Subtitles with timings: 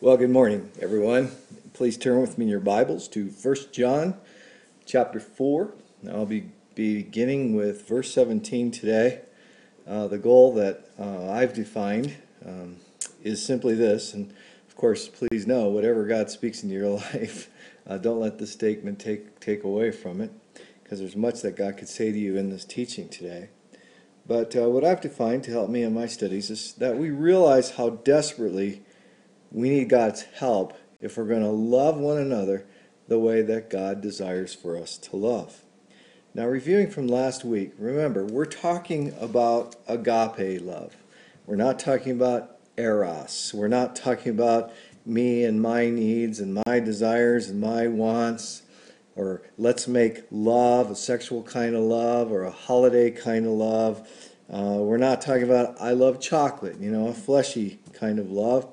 [0.00, 1.32] Well, good morning, everyone.
[1.72, 4.14] Please turn with me in your Bibles to 1 John
[4.86, 5.74] chapter 4.
[6.08, 9.22] I'll be beginning with verse 17 today.
[9.88, 12.14] Uh, the goal that uh, I've defined
[12.46, 12.76] um,
[13.24, 14.32] is simply this, and
[14.68, 17.50] of course, please know whatever God speaks into your life,
[17.84, 20.30] uh, don't let this statement take, take away from it,
[20.84, 23.48] because there's much that God could say to you in this teaching today.
[24.28, 27.72] But uh, what I've defined to help me in my studies is that we realize
[27.72, 28.82] how desperately
[29.50, 32.66] we need God's help if we're going to love one another
[33.06, 35.62] the way that God desires for us to love.
[36.34, 40.94] Now, reviewing from last week, remember, we're talking about agape love.
[41.46, 43.52] We're not talking about eros.
[43.54, 44.72] We're not talking about
[45.06, 48.62] me and my needs and my desires and my wants,
[49.16, 54.06] or let's make love a sexual kind of love or a holiday kind of love.
[54.52, 58.70] Uh, we're not talking about I love chocolate, you know, a fleshy kind of love.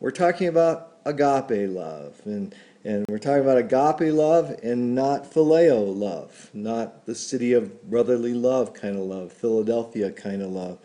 [0.00, 2.52] We're talking about agape love, and,
[2.84, 8.34] and we're talking about agape love and not phileo love, not the city of brotherly
[8.34, 10.78] love kind of love, Philadelphia kind of love.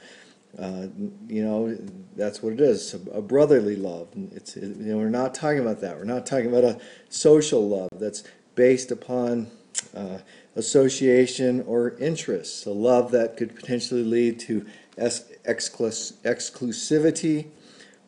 [0.58, 0.88] Uh,
[1.28, 1.78] you know,
[2.16, 4.08] that's what it is, a, brotherly love.
[4.36, 5.98] It's, it, you know, we're not talking about that.
[5.98, 8.24] We're not talking about a social love that's
[8.56, 9.52] based upon
[9.96, 10.18] uh,
[10.56, 14.66] association or interests, a love that could potentially lead to
[14.98, 17.46] exclusivity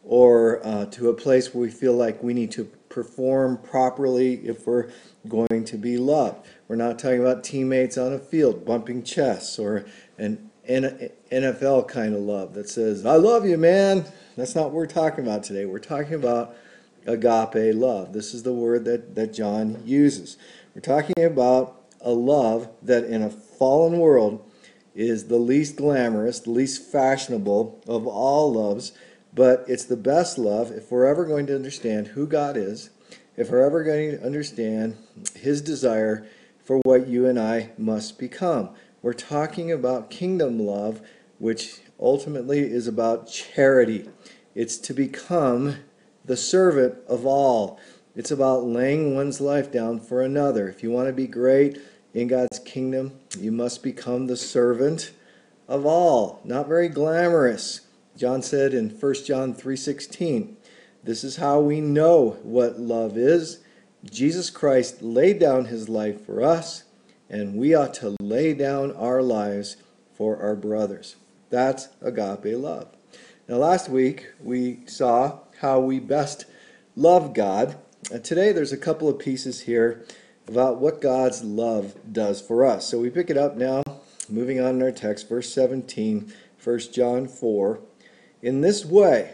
[0.03, 4.67] or uh, to a place where we feel like we need to perform properly if
[4.67, 4.89] we're
[5.27, 6.45] going to be loved.
[6.67, 9.85] We're not talking about teammates on a field bumping chests or
[10.17, 14.05] an NFL kind of love that says, I love you, man.
[14.35, 15.65] That's not what we're talking about today.
[15.65, 16.55] We're talking about
[17.05, 18.13] agape love.
[18.13, 20.37] This is the word that, that John uses.
[20.75, 24.49] We're talking about a love that in a fallen world
[24.93, 28.91] is the least glamorous, the least fashionable of all loves
[29.33, 32.89] but it's the best love if we're ever going to understand who God is,
[33.37, 34.97] if we're ever going to understand
[35.35, 36.27] His desire
[36.63, 38.69] for what you and I must become.
[39.01, 41.01] We're talking about kingdom love,
[41.39, 44.09] which ultimately is about charity.
[44.53, 45.77] It's to become
[46.25, 47.79] the servant of all.
[48.15, 50.67] It's about laying one's life down for another.
[50.67, 51.79] If you want to be great
[52.13, 55.11] in God's kingdom, you must become the servant
[55.67, 56.41] of all.
[56.43, 57.81] Not very glamorous
[58.21, 60.55] John said in 1 John 3:16,
[61.03, 63.61] this is how we know what love is.
[64.03, 66.83] Jesus Christ laid down his life for us,
[67.31, 69.77] and we ought to lay down our lives
[70.13, 71.15] for our brothers.
[71.49, 72.89] That's agape love.
[73.47, 76.45] Now, last week we saw how we best
[76.95, 77.75] love God.
[78.11, 80.05] And today there's a couple of pieces here
[80.47, 82.87] about what God's love does for us.
[82.87, 83.81] So we pick it up now,
[84.29, 86.31] moving on in our text, verse 17,
[86.63, 87.79] 1 John 4.
[88.41, 89.33] In this way,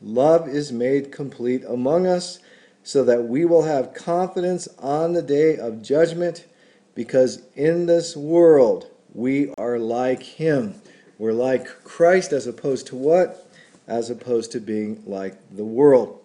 [0.00, 2.38] love is made complete among us,
[2.84, 6.46] so that we will have confidence on the day of judgment,
[6.94, 10.80] because in this world we are like Him.
[11.18, 13.50] We're like Christ as opposed to what?
[13.88, 16.20] As opposed to being like the world.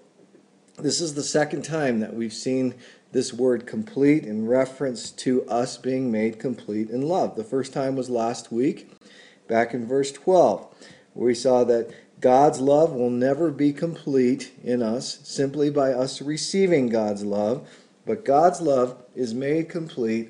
[0.77, 2.75] This is the second time that we've seen
[3.11, 7.35] this word complete in reference to us being made complete in love.
[7.35, 8.91] The first time was last week,
[9.47, 10.67] back in verse 12,
[11.13, 16.21] where we saw that God's love will never be complete in us simply by us
[16.21, 17.67] receiving God's love,
[18.05, 20.29] but God's love is made complete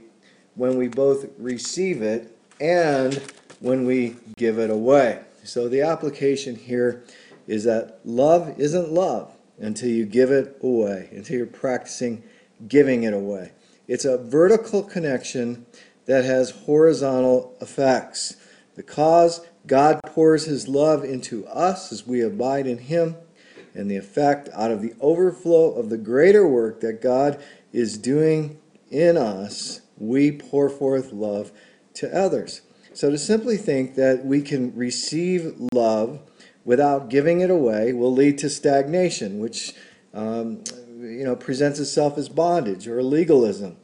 [0.56, 3.22] when we both receive it and
[3.59, 5.19] when we give it away.
[5.44, 7.03] So the application here
[7.46, 12.23] is that love isn't love until you give it away, until you're practicing
[12.68, 13.52] giving it away.
[13.88, 15.66] It's a vertical connection
[16.06, 18.38] that has horizontal effects.
[18.75, 23.16] The cause God pours his love into us as we abide in him,
[23.73, 27.41] and the effect out of the overflow of the greater work that God
[27.72, 31.51] is doing in us, we pour forth love
[31.94, 32.61] to others.
[32.94, 36.19] So to simply think that we can receive love
[36.66, 39.73] without giving it away will lead to stagnation, which
[40.13, 40.63] um,
[40.99, 43.78] you know presents itself as bondage or legalism.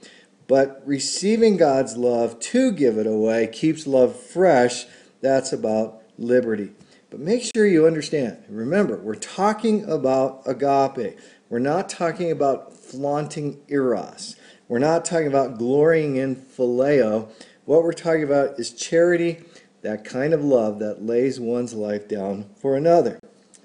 [0.47, 4.85] But receiving God's love to give it away keeps love fresh
[5.21, 6.72] that's about liberty.
[7.10, 8.44] But make sure you understand.
[8.50, 11.18] Remember, we're talking about agape.
[11.50, 14.36] We're not talking about flaunting eros.
[14.68, 17.30] We're not talking about glorying in phileo.
[17.64, 19.44] What we're talking about is charity,
[19.81, 23.19] that kind of love that lays one's life down for another.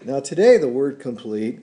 [0.04, 1.60] Now, today, the word complete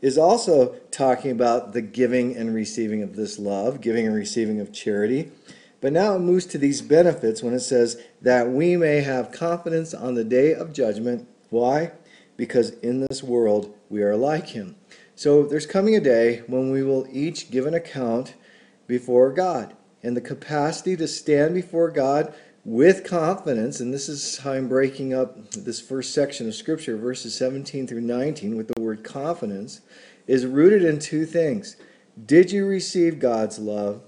[0.00, 4.72] is also talking about the giving and receiving of this love, giving and receiving of
[4.72, 5.30] charity.
[5.80, 9.94] But now it moves to these benefits when it says that we may have confidence
[9.94, 11.28] on the day of judgment.
[11.50, 11.92] Why?
[12.36, 14.76] Because in this world we are like him.
[15.14, 18.34] So there's coming a day when we will each give an account
[18.86, 19.74] before God.
[20.02, 22.32] And the capacity to stand before God
[22.64, 27.34] with confidence, and this is how I'm breaking up this first section of Scripture, verses
[27.34, 29.80] 17 through 19, with the word confidence,
[30.26, 31.76] is rooted in two things.
[32.26, 34.02] Did you receive God's love?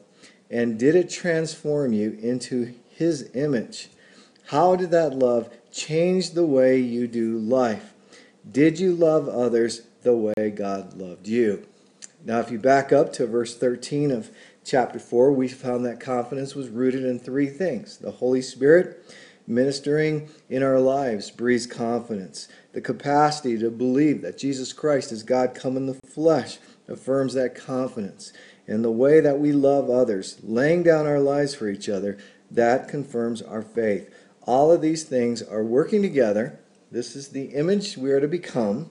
[0.50, 3.88] And did it transform you into His image?
[4.46, 7.94] How did that love change the way you do life?
[8.50, 11.66] Did you love others the way God loved you?
[12.24, 14.30] Now, if you back up to verse 13 of
[14.64, 19.04] chapter 4, we found that confidence was rooted in three things the Holy Spirit
[19.46, 22.48] ministering in our lives breeds confidence.
[22.72, 26.58] The capacity to believe that Jesus Christ is God come in the flesh
[26.88, 28.32] affirms that confidence.
[28.70, 32.16] And the way that we love others, laying down our lives for each other,
[32.52, 34.14] that confirms our faith.
[34.46, 36.60] All of these things are working together.
[36.92, 38.90] This is the image we are to become.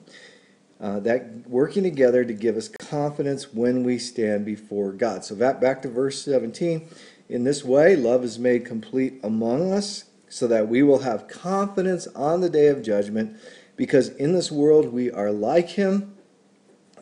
[0.78, 5.24] Uh, that working together to give us confidence when we stand before God.
[5.24, 6.86] So back, back to verse 17.
[7.30, 12.06] In this way, love is made complete among us, so that we will have confidence
[12.08, 13.38] on the day of judgment,
[13.76, 16.16] because in this world we are like Him.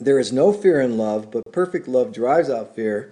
[0.01, 3.11] There is no fear in love, but perfect love drives out fear,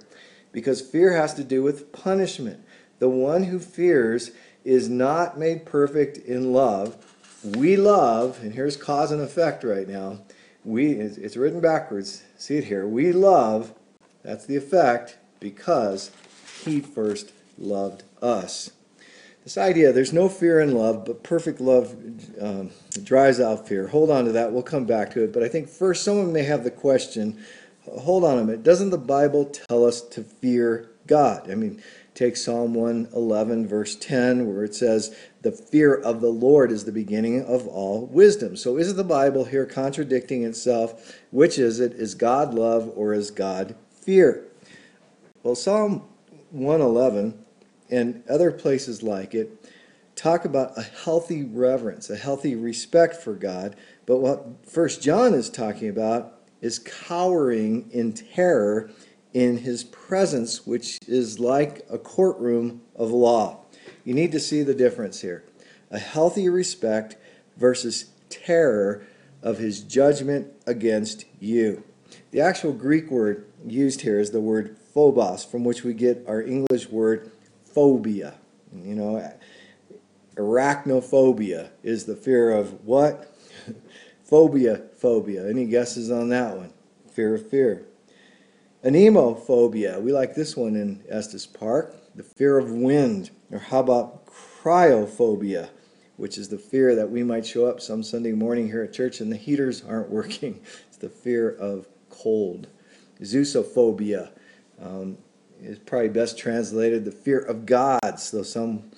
[0.53, 2.65] because fear has to do with punishment.
[2.99, 4.31] The one who fears
[4.65, 6.97] is not made perfect in love.
[7.45, 10.21] We love, and here's cause and effect right now.
[10.65, 12.25] We it's written backwards.
[12.39, 12.87] See it here.
[12.87, 13.75] We love,
[14.23, 16.11] that's the effect, because
[16.65, 18.71] he first loved us.
[19.47, 21.95] This idea, there's no fear in love, but perfect love
[22.41, 22.71] um,
[23.05, 23.87] drives out fear.
[23.87, 24.51] Hold on to that.
[24.51, 25.33] We'll come back to it.
[25.33, 27.39] But I think first, someone may have the question
[27.85, 28.65] hold on a minute.
[28.65, 31.49] Doesn't the Bible tell us to fear God?
[31.49, 31.81] I mean,
[32.13, 36.91] Take Psalm 111, verse 10, where it says, The fear of the Lord is the
[36.91, 38.57] beginning of all wisdom.
[38.57, 41.21] So is the Bible here contradicting itself?
[41.31, 41.93] Which is it?
[41.93, 44.45] Is God love or is God fear?
[45.45, 46.03] Well, Psalm
[46.51, 47.46] 111
[47.91, 49.71] and other places like it
[50.17, 53.77] talk about a healthy reverence, a healthy respect for God.
[54.07, 58.91] But what First John is talking about is cowering in terror
[59.35, 63.61] in his presence, which is like a courtroom of law.
[64.05, 65.45] You need to see the difference here.
[65.91, 67.17] A healthy respect
[67.57, 69.07] versus terror
[69.43, 71.85] of his judgment against you.
[72.31, 76.43] The actual Greek word used here is the word phobos, from which we get our
[76.43, 77.31] English word
[77.77, 78.33] phobia.
[78.75, 79.33] You know,
[80.37, 83.37] arachnophobia is the fear of what?
[84.25, 85.47] phobia, phobia.
[85.47, 86.73] Any guesses on that one?
[87.13, 87.87] Fear of fear.
[88.83, 93.31] Anemophobia, we like this one in Estes Park, the fear of wind.
[93.53, 95.69] Or how about cryophobia,
[96.17, 99.21] which is the fear that we might show up some Sunday morning here at church
[99.21, 100.63] and the heaters aren't working.
[100.89, 102.69] It's the fear of cold.
[103.21, 104.31] Zeusophobia
[104.81, 105.19] um,
[105.67, 108.91] is probably best translated the fear of gods, though some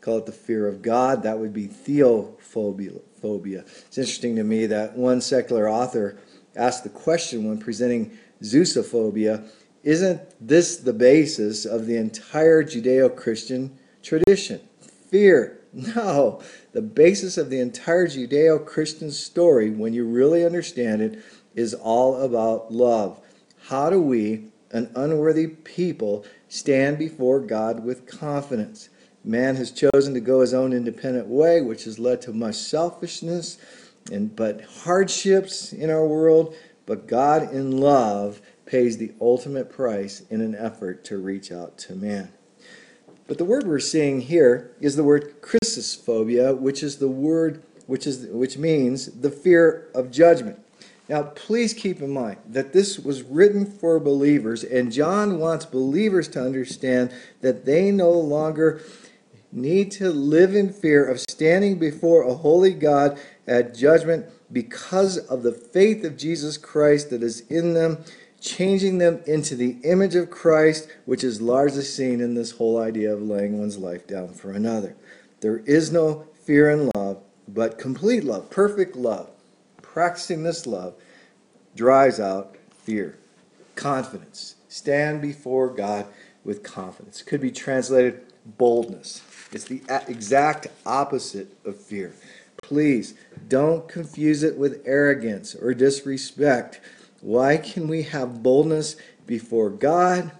[0.00, 1.22] call it the fear of God.
[1.22, 3.00] That would be theophobia.
[3.22, 6.18] It's interesting to me that one secular author
[6.56, 9.48] asked the question when presenting Zeusophobia,
[9.82, 14.60] isn't this the basis of the entire Judeo Christian tradition?
[15.10, 15.58] Fear.
[15.72, 16.42] No.
[16.72, 21.22] The basis of the entire Judeo Christian story, when you really understand it,
[21.54, 23.20] is all about love.
[23.68, 28.88] How do we, an unworthy people, stand before God with confidence?
[29.24, 33.58] Man has chosen to go his own independent way, which has led to much selfishness
[34.10, 40.40] and but hardships in our world but God, in love, pays the ultimate price in
[40.40, 42.32] an effort to reach out to man.
[43.26, 48.06] But the word we're seeing here is the word chrysosphobia, which is the word which
[48.06, 50.58] is which means the fear of judgment.
[51.08, 56.28] Now, please keep in mind that this was written for believers, and John wants believers
[56.28, 58.80] to understand that they no longer
[59.50, 65.42] need to live in fear of standing before a holy God at judgment because of
[65.42, 68.04] the faith of Jesus Christ that is in them,
[68.40, 73.12] changing them into the image of Christ, which is largely seen in this whole idea
[73.12, 74.96] of laying one's life down for another.
[75.40, 79.30] There is no fear in love, but complete love, perfect love.
[79.92, 80.94] Practicing this love
[81.76, 83.18] drives out fear.
[83.74, 84.54] Confidence.
[84.68, 86.06] Stand before God
[86.44, 87.20] with confidence.
[87.20, 89.20] Could be translated boldness.
[89.52, 92.14] It's the exact opposite of fear.
[92.62, 93.14] Please
[93.48, 96.80] don't confuse it with arrogance or disrespect.
[97.20, 98.96] Why can we have boldness
[99.26, 100.32] before God?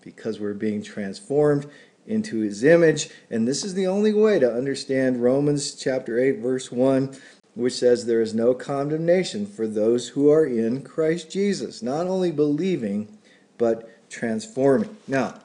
[0.00, 1.70] Because we're being transformed
[2.06, 3.08] into his image.
[3.30, 7.16] And this is the only way to understand Romans chapter 8, verse 1.
[7.56, 12.30] Which says there is no condemnation for those who are in Christ Jesus, not only
[12.30, 13.08] believing,
[13.56, 14.94] but transforming.
[15.08, 15.40] Now,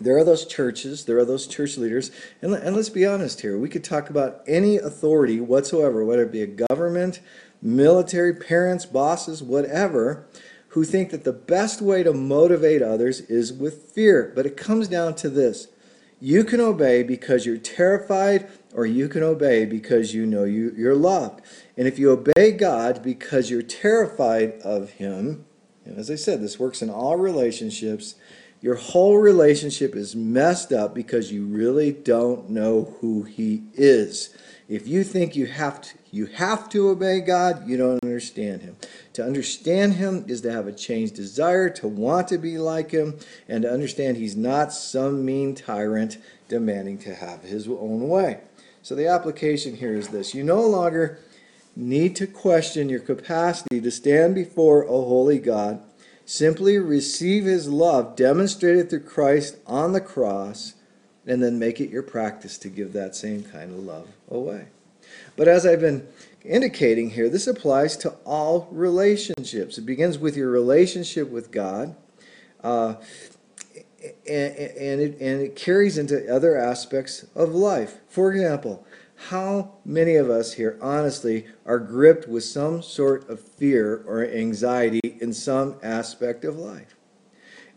[0.00, 2.10] there are those churches, there are those church leaders,
[2.42, 3.56] and, and let's be honest here.
[3.56, 7.20] We could talk about any authority whatsoever, whether it be a government,
[7.62, 10.26] military, parents, bosses, whatever,
[10.70, 14.32] who think that the best way to motivate others is with fear.
[14.34, 15.68] But it comes down to this
[16.24, 20.94] you can obey because you're terrified, or you can obey because you know you, you're
[20.94, 21.42] loved.
[21.76, 25.44] And if you obey God because you're terrified of Him,
[25.84, 28.14] and as I said, this works in all relationships,
[28.62, 34.34] your whole relationship is messed up because you really don't know who He is.
[34.68, 38.76] If you think you have to, you have to obey God, you don't understand Him.
[39.12, 43.18] To understand Him is to have a changed desire to want to be like Him
[43.46, 46.16] and to understand He's not some mean tyrant
[46.48, 48.40] demanding to have His own way.
[48.82, 51.18] So the application here is this you no longer
[51.76, 55.82] need to question your capacity to stand before a holy God.
[56.24, 60.72] Simply receive His love demonstrated through Christ on the cross
[61.26, 64.66] and then make it your practice to give that same kind of love away.
[65.36, 66.06] But as I've been
[66.44, 69.78] indicating here, this applies to all relationships.
[69.78, 71.96] It begins with your relationship with God,
[72.62, 72.96] uh,
[74.28, 78.00] and, and, it, and it carries into other aspects of life.
[78.08, 78.86] For example,
[79.28, 85.16] how many of us here, honestly, are gripped with some sort of fear or anxiety
[85.20, 86.94] in some aspect of life?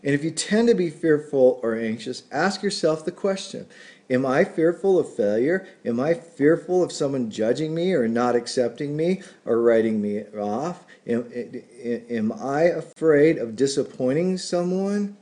[0.02, 3.66] And if you tend to be fearful or anxious, ask yourself the question
[4.10, 5.66] Am I fearful of failure?
[5.84, 10.84] Am I fearful of someone judging me or not accepting me or writing me off?
[11.06, 11.30] Am,
[12.08, 15.16] am I afraid of disappointing someone?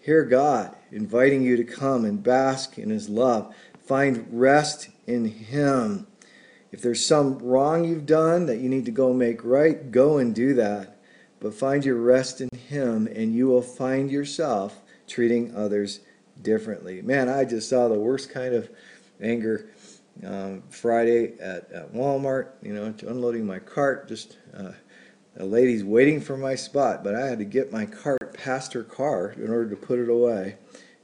[0.00, 3.54] Hear God inviting you to come and bask in His love.
[3.84, 6.06] Find rest in Him.
[6.70, 10.34] If there's some wrong you've done that you need to go make right, go and
[10.34, 10.97] do that.
[11.40, 16.00] But find your rest in Him, and you will find yourself treating others
[16.42, 17.02] differently.
[17.02, 18.68] Man, I just saw the worst kind of
[19.20, 19.68] anger
[20.24, 22.48] um, Friday at, at, Walmart.
[22.62, 24.08] You know, unloading my cart.
[24.08, 24.72] Just uh,
[25.36, 28.82] a lady's waiting for my spot, but I had to get my cart past her
[28.82, 30.56] car in order to put it away.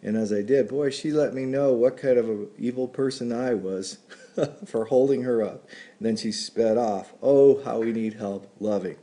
[0.05, 3.33] And as I did, boy, she let me know what kind of an evil person
[3.33, 3.99] I was
[4.67, 5.67] for holding her up.
[5.99, 7.15] And then she sped off.
[7.23, 8.97] Oh, how we need help loving.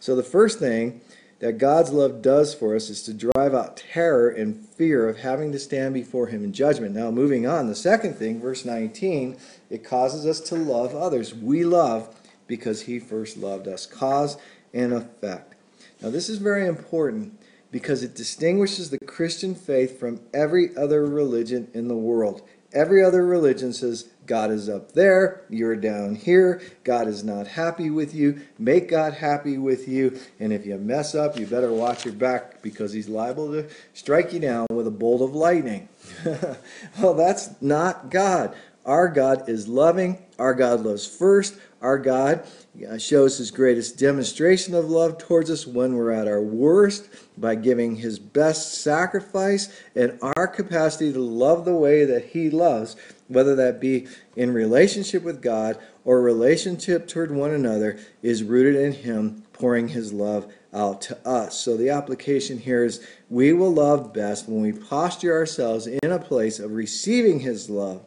[0.00, 1.02] So the first thing
[1.40, 5.52] that God's love does for us is to drive out terror and fear of having
[5.52, 6.94] to stand before Him in judgment.
[6.94, 9.36] Now, moving on, the second thing, verse 19,
[9.68, 11.34] it causes us to love others.
[11.34, 13.84] We love because He first loved us.
[13.84, 14.38] Cause
[14.72, 15.54] and effect.
[16.00, 17.38] Now, this is very important
[17.76, 22.40] because it distinguishes the Christian faith from every other religion in the world.
[22.72, 27.90] Every other religion says God is up there, you're down here, God is not happy
[27.90, 32.06] with you, make God happy with you, and if you mess up, you better watch
[32.06, 35.90] your back because he's liable to strike you down with a bolt of lightning.
[36.98, 38.56] well, that's not God.
[38.86, 42.44] Our God is loving, our God loves first, our God
[42.90, 47.54] uh, shows his greatest demonstration of love towards us when we're at our worst by
[47.54, 52.96] giving his best sacrifice and our capacity to love the way that he loves,
[53.28, 58.92] whether that be in relationship with God or relationship toward one another, is rooted in
[58.92, 61.58] him pouring his love out to us.
[61.60, 66.18] So the application here is we will love best when we posture ourselves in a
[66.18, 68.04] place of receiving his love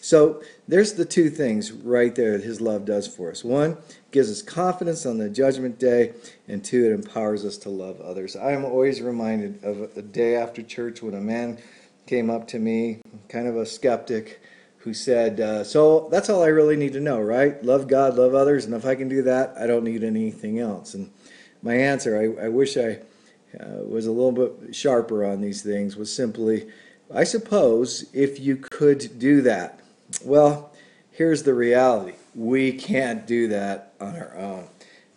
[0.00, 3.44] so there's the two things right there that His love does for us.
[3.44, 3.76] One,
[4.10, 6.12] gives us confidence on the judgment day,
[6.48, 8.36] and two, it empowers us to love others.
[8.36, 11.58] I am always reminded of a day after church when a man
[12.06, 14.40] came up to me, kind of a skeptic,
[14.78, 17.62] who said, uh, So that's all I really need to know, right?
[17.62, 20.94] Love God, love others, and if I can do that, I don't need anything else.
[20.94, 21.10] And
[21.62, 23.00] my answer, I, I wish I
[23.58, 26.68] uh, was a little bit sharper on these things, was simply,
[27.12, 29.80] I suppose if you could do that,
[30.24, 30.72] well,
[31.10, 34.68] here's the reality we can't do that on our own.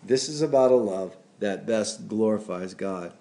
[0.03, 3.13] This is about a love that best glorifies God.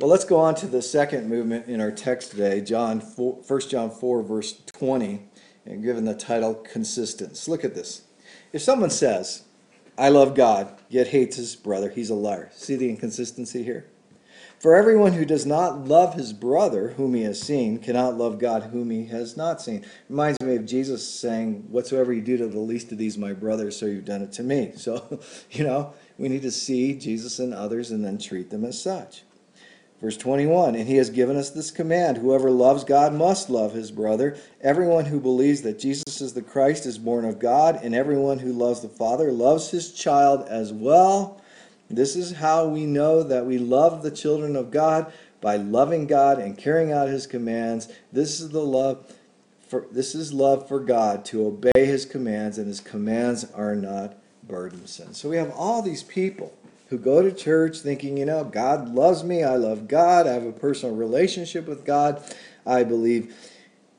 [0.00, 3.60] Well, let's go on to the second movement in our text today, John 4, 1
[3.68, 5.22] John 4, verse 20,
[5.66, 7.46] and given the title Consistence.
[7.46, 8.02] Look at this.
[8.52, 9.44] If someone says,
[9.96, 12.50] I love God, yet hates his brother, he's a liar.
[12.52, 13.86] See the inconsistency here?
[14.64, 18.62] For everyone who does not love his brother whom he has seen cannot love God
[18.62, 19.84] whom he has not seen.
[20.08, 23.76] Reminds me of Jesus saying, Whatsoever you do to the least of these, my brothers,
[23.76, 24.72] so you've done it to me.
[24.78, 28.80] So, you know, we need to see Jesus and others and then treat them as
[28.80, 29.24] such.
[30.00, 33.90] Verse 21 And he has given us this command whoever loves God must love his
[33.90, 34.38] brother.
[34.62, 38.54] Everyone who believes that Jesus is the Christ is born of God, and everyone who
[38.54, 41.42] loves the Father loves his child as well.
[41.90, 46.38] This is how we know that we love the children of God by loving God
[46.38, 47.92] and carrying out his commands.
[48.12, 49.12] This is the love
[49.68, 54.16] for this is love for God to obey his commands and his commands are not
[54.46, 55.14] burdensome.
[55.14, 56.52] So we have all these people
[56.88, 60.46] who go to church thinking, you know, God loves me, I love God, I have
[60.46, 62.22] a personal relationship with God,
[62.66, 63.34] I believe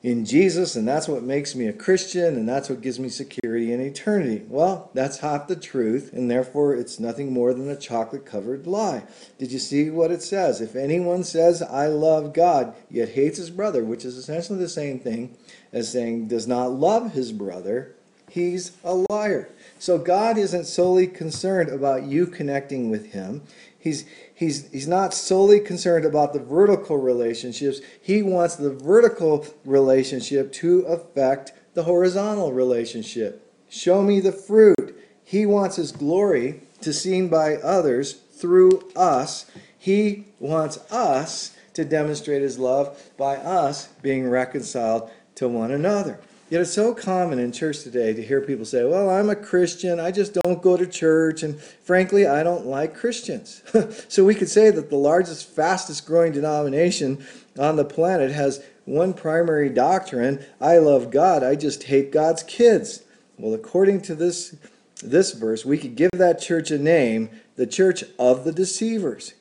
[0.02, 3.72] in Jesus, and that's what makes me a Christian, and that's what gives me security
[3.72, 4.44] in eternity.
[4.48, 9.02] Well, that's half the truth, and therefore it's nothing more than a chocolate covered lie.
[9.38, 10.60] Did you see what it says?
[10.60, 15.00] If anyone says, I love God, yet hates his brother, which is essentially the same
[15.00, 15.36] thing
[15.72, 17.96] as saying does not love his brother,
[18.30, 19.48] he's a liar.
[19.78, 23.42] So God isn't solely concerned about you connecting with him.
[23.86, 27.80] He's, he's, he's not solely concerned about the vertical relationships.
[28.02, 33.48] He wants the vertical relationship to affect the horizontal relationship.
[33.68, 34.98] Show me the fruit.
[35.22, 39.48] He wants his glory to seen by others through us.
[39.78, 46.18] He wants us to demonstrate his love by us being reconciled to one another.
[46.48, 49.98] Yet it's so common in church today to hear people say, Well, I'm a Christian,
[49.98, 53.62] I just don't go to church, and frankly, I don't like Christians.
[54.08, 57.26] so we could say that the largest, fastest growing denomination
[57.58, 63.02] on the planet has one primary doctrine I love God, I just hate God's kids.
[63.36, 64.54] Well, according to this,
[65.02, 69.34] this verse, we could give that church a name the church of the deceivers.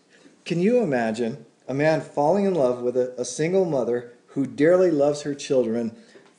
[0.44, 4.90] Can you imagine a man falling in love with a, a single mother who dearly
[4.90, 5.96] loves her children?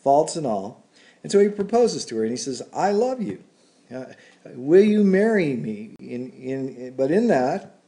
[0.06, 0.84] Faults and all.
[1.24, 3.42] And so he proposes to her and he says, I love you.
[3.92, 4.04] Uh,
[4.54, 5.96] will you marry me?
[5.98, 7.80] In, in, but in that,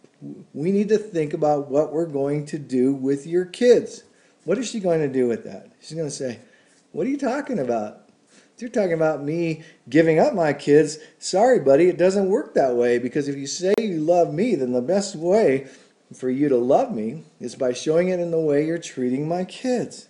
[0.53, 4.03] we need to think about what we're going to do with your kids.
[4.43, 5.71] What is she going to do with that?
[5.81, 6.41] She's going to say,
[6.91, 8.11] What are you talking about?
[8.59, 10.99] You're talking about me giving up my kids.
[11.21, 14.73] Sorry, buddy, it doesn't work that way because if you say you love me, then
[14.73, 15.69] the best way
[16.13, 19.45] for you to love me is by showing it in the way you're treating my
[19.45, 20.09] kids.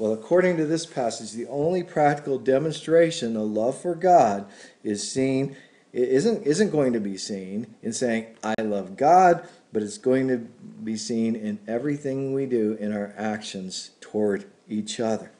[0.00, 4.46] Well, according to this passage, the only practical demonstration of love for God
[4.82, 5.56] is seen
[5.92, 10.38] isn't isn't going to be seen in saying I love God, but it's going to
[10.38, 15.32] be seen in everything we do in our actions toward each other.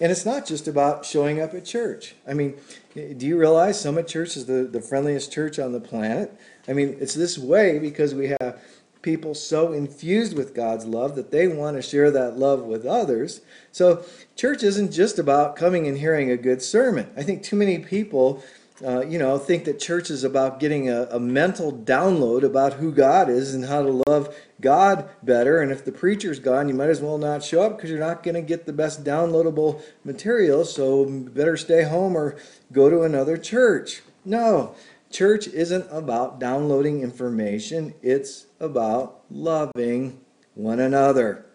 [0.00, 2.14] And it's not just about showing up at church.
[2.26, 2.54] I mean,
[2.94, 6.34] do you realize Summit Church is the, the friendliest church on the planet?
[6.66, 8.62] I mean, it's this way because we have
[9.06, 13.40] people so infused with God's love that they want to share that love with others.
[13.70, 17.08] So, church isn't just about coming and hearing a good sermon.
[17.16, 18.42] I think too many people,
[18.84, 22.90] uh, you know, think that church is about getting a, a mental download about who
[22.90, 25.60] God is and how to love God better.
[25.60, 28.24] And if the preacher's gone, you might as well not show up because you're not
[28.24, 30.64] going to get the best downloadable material.
[30.64, 32.36] So, better stay home or
[32.72, 34.02] go to another church.
[34.24, 34.74] No.
[35.10, 40.20] Church isn't about downloading information, it's about loving
[40.54, 41.46] one another.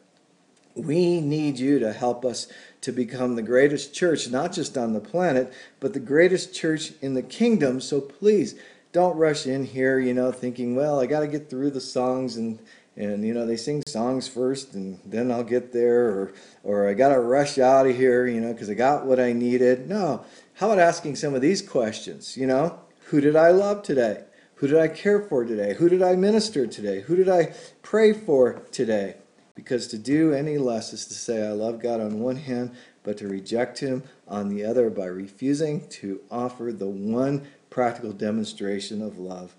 [0.75, 2.47] We need you to help us
[2.81, 7.13] to become the greatest church, not just on the planet, but the greatest church in
[7.13, 7.81] the kingdom.
[7.81, 8.55] So please
[8.93, 12.37] don't rush in here, you know, thinking, well, I got to get through the songs
[12.37, 12.59] and
[12.97, 16.33] and you know they sing songs first and then I'll get there or
[16.63, 19.33] or I got to rush out of here, you know, cuz I got what I
[19.33, 19.87] needed.
[19.87, 20.25] No.
[20.55, 22.79] How about asking some of these questions, you know?
[23.11, 24.23] Who did I love today?
[24.55, 25.73] Who did I care for today?
[25.73, 27.01] Who did I minister today?
[27.01, 29.15] Who did I pray for today?
[29.53, 33.17] Because to do any less is to say, I love God on one hand, but
[33.17, 39.19] to reject Him on the other by refusing to offer the one practical demonstration of
[39.19, 39.57] love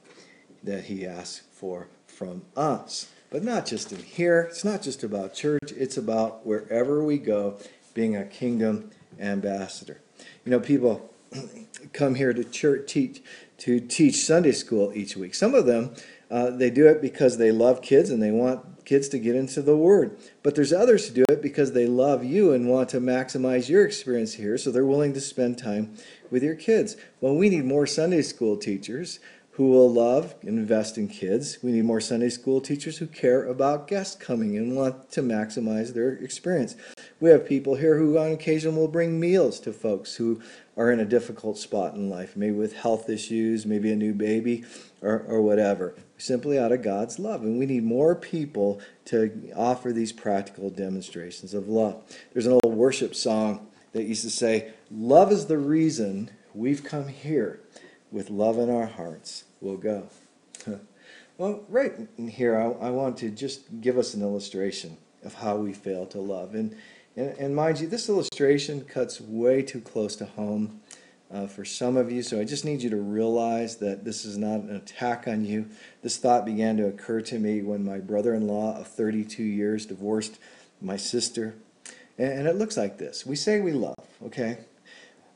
[0.62, 3.10] that He asks for from us.
[3.28, 7.58] But not just in here, it's not just about church, it's about wherever we go,
[7.92, 10.00] being a kingdom ambassador.
[10.46, 11.12] You know, people
[11.92, 13.22] come here to church teach
[13.58, 15.34] to teach Sunday school each week.
[15.34, 15.94] Some of them
[16.32, 19.60] uh, they do it because they love kids and they want kids to get into
[19.60, 20.16] the Word.
[20.42, 23.84] But there's others who do it because they love you and want to maximize your
[23.84, 25.94] experience here, so they're willing to spend time
[26.30, 26.96] with your kids.
[27.20, 29.20] Well, we need more Sunday school teachers
[29.52, 31.58] who will love and invest in kids.
[31.62, 35.92] We need more Sunday school teachers who care about guests coming and want to maximize
[35.92, 36.74] their experience.
[37.20, 40.40] We have people here who, on occasion, will bring meals to folks who
[40.74, 44.64] are in a difficult spot in life, maybe with health issues, maybe a new baby,
[45.02, 47.42] or, or whatever, simply out of God's love.
[47.42, 52.02] And we need more people to offer these practical demonstrations of love.
[52.32, 57.08] There's an old worship song that used to say, Love is the reason we've come
[57.08, 57.60] here.
[58.12, 60.06] With love in our hearts, we'll go.
[60.66, 60.80] well,
[61.38, 61.94] Well, right
[62.28, 66.20] here, I, I want to just give us an illustration of how we fail to
[66.20, 66.54] love.
[66.54, 66.76] And,
[67.16, 70.82] and, and mind you, this illustration cuts way too close to home
[71.32, 74.36] uh, for some of you, so I just need you to realize that this is
[74.36, 75.66] not an attack on you.
[76.02, 79.86] This thought began to occur to me when my brother in law of 32 years
[79.86, 80.38] divorced
[80.82, 81.54] my sister.
[82.18, 84.58] And, and it looks like this we say we love, okay?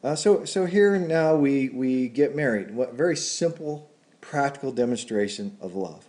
[0.06, 2.72] Uh, so, so here now we, we get married.
[2.72, 3.90] What very simple,
[4.20, 6.06] practical demonstration of love.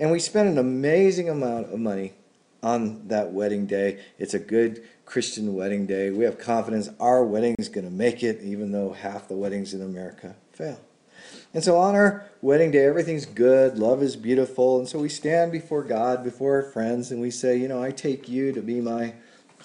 [0.00, 2.14] And we spend an amazing amount of money
[2.62, 4.02] on that wedding day.
[4.18, 6.08] It's a good Christian wedding day.
[6.08, 9.74] We have confidence our wedding is going to make it, even though half the weddings
[9.74, 10.80] in America fail.
[11.52, 14.78] And so on our wedding day, everything's good, love is beautiful.
[14.78, 17.90] And so we stand before God, before our friends, and we say, You know, I
[17.90, 19.12] take you to be my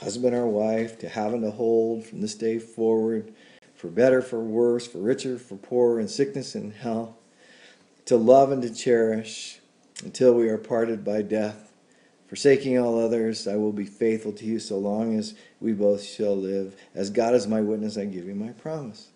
[0.02, 3.34] husband or wife, to have and to hold from this day forward,
[3.82, 7.16] for better, for worse, for richer, for poorer, in sickness and health,
[8.06, 9.60] to love and to cherish
[10.04, 11.72] until we are parted by death
[12.32, 16.34] Forsaking all others, I will be faithful to you so long as we both shall
[16.34, 16.78] live.
[16.96, 19.10] As God is my witness, I give you my promise.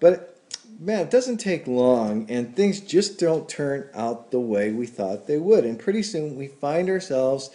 [0.00, 0.40] But
[0.80, 5.28] man, it doesn't take long, and things just don't turn out the way we thought
[5.28, 5.64] they would.
[5.64, 7.50] And pretty soon we find ourselves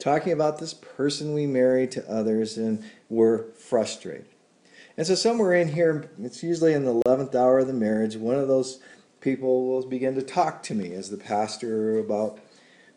[0.00, 4.31] talking about this person we married to others, and we're frustrated.
[4.96, 8.36] And so, somewhere in here, it's usually in the 11th hour of the marriage, one
[8.36, 8.80] of those
[9.20, 12.38] people will begin to talk to me as the pastor about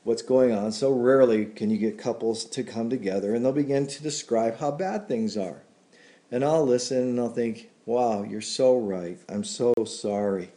[0.04, 0.72] what's going on.
[0.72, 4.72] So rarely can you get couples to come together and they'll begin to describe how
[4.72, 5.64] bad things are.
[6.32, 9.20] And I'll listen and I'll think, wow, you're so right.
[9.30, 10.52] I'm so sorry.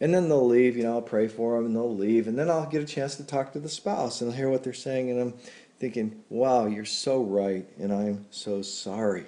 [0.00, 2.28] And then they'll leave, you know, I'll pray for them and they'll leave.
[2.28, 4.62] And then I'll get a chance to talk to the spouse and I'll hear what
[4.62, 5.10] they're saying.
[5.10, 5.34] And I'm
[5.80, 7.68] thinking, wow, you're so right.
[7.78, 9.26] And I'm so sorry.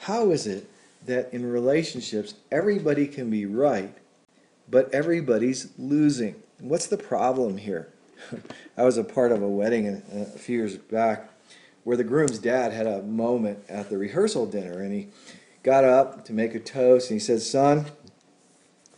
[0.00, 0.66] How is it
[1.04, 3.94] that in relationships, everybody can be right,
[4.68, 6.36] but everybody's losing?
[6.58, 7.92] What's the problem here?
[8.78, 11.28] I was a part of a wedding a, a few years back
[11.84, 15.08] where the groom's dad had a moment at the rehearsal dinner and he
[15.62, 17.84] got up to make a toast and he said, Son,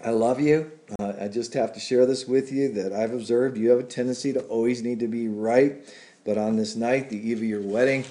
[0.05, 0.71] I love you.
[1.01, 3.85] Uh, I just have to share this with you that I've observed you have a
[3.85, 5.85] tendency to always need to be right.
[6.25, 8.05] But on this night, the eve of your wedding,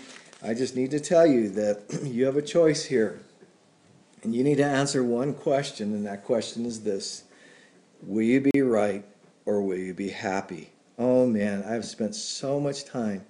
[0.44, 3.22] I just need to tell you that you have a choice here.
[4.24, 7.24] And you need to answer one question, and that question is this
[8.04, 9.04] Will you be right
[9.46, 10.72] or will you be happy?
[10.98, 13.26] Oh man, I've spent so much time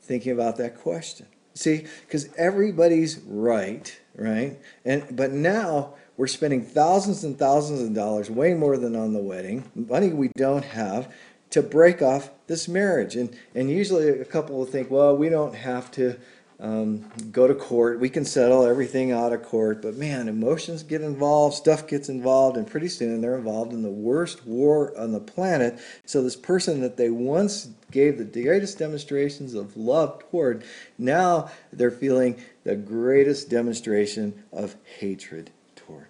[0.00, 1.26] thinking about that question.
[1.54, 4.58] See, because everybody's right, right?
[4.84, 9.22] And but now we're spending thousands and thousands of dollars, way more than on the
[9.22, 11.12] wedding, money we don't have,
[11.50, 13.16] to break off this marriage.
[13.16, 16.18] And and usually a couple will think, well, we don't have to
[16.58, 18.00] um, go to court.
[18.00, 19.82] We can settle everything out of court.
[19.82, 23.90] But man, emotions get involved, stuff gets involved, and pretty soon they're involved in the
[23.90, 25.78] worst war on the planet.
[26.06, 30.64] So, this person that they once gave the greatest demonstrations of love toward,
[30.98, 36.06] now they're feeling the greatest demonstration of hatred toward.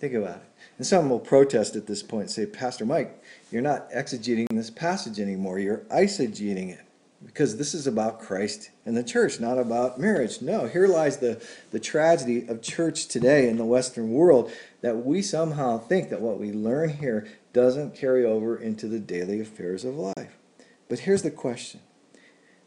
[0.00, 0.42] Think about it.
[0.78, 5.20] And some will protest at this point say, Pastor Mike, you're not exegeting this passage
[5.20, 6.85] anymore, you're eisegeting it
[7.26, 10.40] because this is about Christ and the church, not about marriage.
[10.40, 15.20] No, here lies the, the tragedy of church today in the Western world that we
[15.22, 19.96] somehow think that what we learn here doesn't carry over into the daily affairs of
[19.96, 20.36] life.
[20.88, 21.80] But here's the question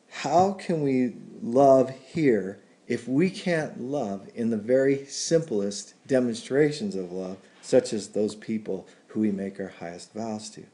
[0.09, 7.11] How can we love here if we can't love in the very simplest demonstrations of
[7.11, 10.65] love, such as those people who we make our highest vows to?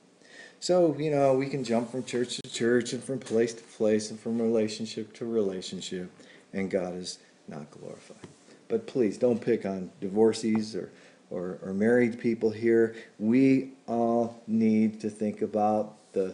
[0.60, 4.10] So, you know, we can jump from church to church and from place to place
[4.10, 6.10] and from relationship to relationship,
[6.54, 8.18] and God is not glorified.
[8.68, 10.90] But please don't pick on divorcees or,
[11.30, 12.96] or, or married people here.
[13.20, 16.34] We all need to think about the,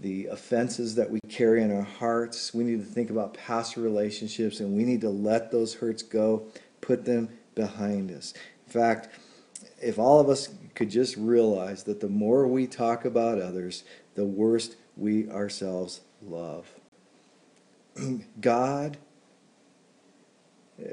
[0.00, 2.52] the offenses that we carry in our hearts.
[2.52, 6.42] We need to think about past relationships, and we need to let those hurts go,
[6.80, 8.34] put them behind us.
[8.66, 9.08] In fact,
[9.80, 14.24] if all of us could just realize that the more we talk about others, the
[14.24, 16.66] worse we ourselves love.
[18.40, 18.98] God
[20.80, 20.90] uh,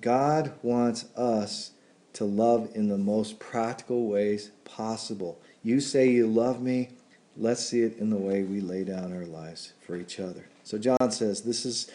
[0.00, 1.72] God wants us
[2.14, 5.38] to love in the most practical ways possible.
[5.62, 6.90] You say you love me,
[7.36, 10.46] let's see it in the way we lay down our lives for each other.
[10.64, 11.90] So John says this is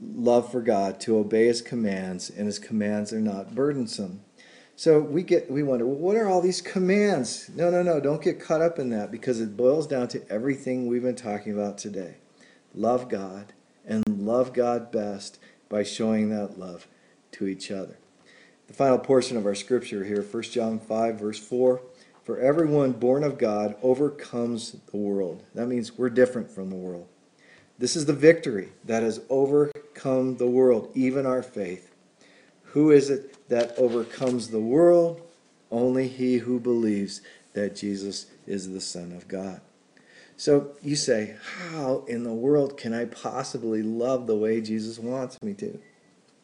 [0.00, 4.20] love for God to obey his commands, and his commands are not burdensome.
[4.80, 7.50] So we get we wonder, well, what are all these commands?
[7.54, 10.86] No, no, no, don't get caught up in that because it boils down to everything
[10.86, 12.14] we've been talking about today.
[12.74, 13.52] Love God
[13.86, 15.38] and love God best
[15.68, 16.88] by showing that love
[17.32, 17.98] to each other.
[18.68, 21.82] The final portion of our scripture here, 1 John 5, verse 4.
[22.24, 25.42] For everyone born of God overcomes the world.
[25.54, 27.06] That means we're different from the world.
[27.78, 31.89] This is the victory that has overcome the world, even our faith.
[32.72, 35.22] Who is it that overcomes the world?
[35.70, 37.20] Only he who believes
[37.52, 39.60] that Jesus is the Son of God.
[40.36, 41.36] So you say,
[41.70, 45.80] How in the world can I possibly love the way Jesus wants me to?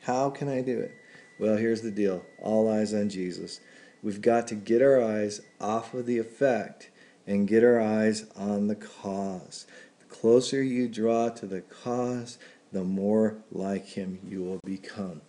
[0.02, 0.94] How can I do it?
[1.38, 3.60] Well, here's the deal all eyes on Jesus.
[4.02, 6.90] We've got to get our eyes off of the effect
[7.26, 9.66] and get our eyes on the cause.
[9.98, 12.38] The closer you draw to the cause,
[12.72, 15.22] the more like Him you will become.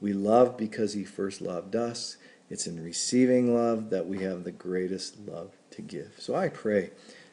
[0.00, 2.16] We love because He first loved us.
[2.48, 6.14] It's in receiving love that we have the greatest love to give.
[6.18, 6.90] So I pray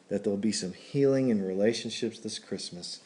[0.08, 3.00] that there'll be some healing in relationships this Christmas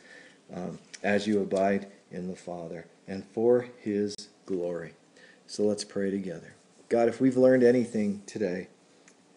[0.53, 4.14] um, as you abide in the Father and for His
[4.46, 4.94] glory.
[5.46, 6.55] So let's pray together.
[6.88, 8.68] God, if we've learned anything today,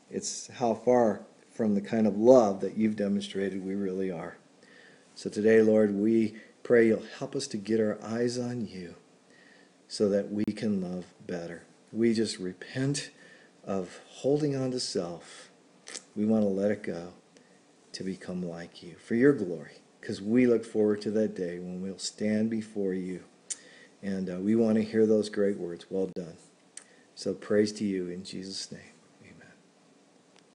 [0.09, 4.37] it's how far from the kind of love that you've demonstrated we really are.
[5.13, 8.95] So today, Lord, we pray you'll help us to get our eyes on you
[9.87, 11.63] so that we can love better.
[11.91, 13.11] We just repent
[13.63, 15.49] of holding on to self.
[16.15, 17.13] We want to let it go
[17.93, 21.81] to become like you for your glory because we look forward to that day when
[21.81, 23.23] we'll stand before you.
[24.03, 25.85] And uh, we want to hear those great words.
[25.89, 26.37] Well done.
[27.15, 28.94] So praise to you in Jesus' name.